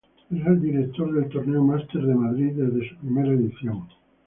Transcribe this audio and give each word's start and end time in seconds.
Es 0.31 0.47
el 0.47 0.59
director 0.59 1.13
del 1.13 1.29
torneo 1.29 1.63
Masters 1.63 2.07
de 2.07 2.15
Madrid 2.15 2.53
desde 2.55 2.89
su 2.89 2.95
primera 2.95 3.33
edición. 3.35 3.83